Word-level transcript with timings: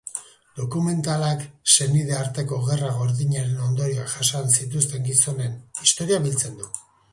Dokumentalak, 0.59 1.43
senide 1.73 2.15
arteko 2.21 2.59
gerra 2.71 2.89
gordinaren 3.03 3.61
ondorioak 3.67 4.11
jasan 4.17 4.51
zituzten 4.57 5.07
gizonen 5.13 5.57
historia 5.85 6.23
biltzen 6.29 6.61
du. 6.65 6.75